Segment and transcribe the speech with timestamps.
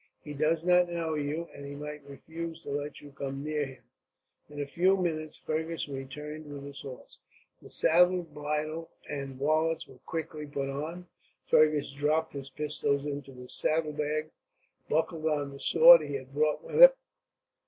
[0.23, 3.83] He does not know you, and might refuse to let you come near him."
[4.49, 7.19] In a few minutes, Fergus returned with his horse.
[7.61, 11.05] The saddle, bridle, and wallets were quickly put on.
[11.51, 16.63] Fergus dropped his pistols into his saddlebags, and buckled on the sword he had brought
[16.63, 16.89] with him.